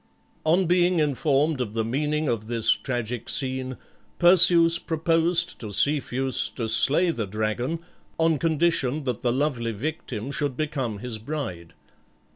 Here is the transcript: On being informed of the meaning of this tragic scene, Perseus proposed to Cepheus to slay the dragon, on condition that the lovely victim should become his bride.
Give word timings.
On 0.47 0.65
being 0.65 0.97
informed 0.97 1.61
of 1.61 1.75
the 1.75 1.85
meaning 1.85 2.27
of 2.27 2.47
this 2.47 2.71
tragic 2.71 3.29
scene, 3.29 3.77
Perseus 4.17 4.79
proposed 4.79 5.59
to 5.59 5.71
Cepheus 5.71 6.49
to 6.55 6.67
slay 6.67 7.11
the 7.11 7.27
dragon, 7.27 7.81
on 8.17 8.39
condition 8.39 9.03
that 9.03 9.21
the 9.21 9.31
lovely 9.31 9.73
victim 9.73 10.31
should 10.31 10.57
become 10.57 10.97
his 10.97 11.19
bride. 11.19 11.73